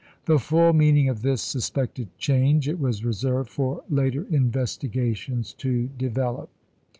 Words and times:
The 0.25 0.39
full 0.39 0.73
meaning 0.73 1.09
of 1.09 1.21
this 1.21 1.43
suspected 1.43 2.07
change 2.17 2.67
it 2.67 2.79
was 2.79 3.05
reserved 3.05 3.51
for 3.51 3.83
later 3.87 4.25
investigations 4.31 5.53
to 5.59 5.89
develop. 5.95 6.49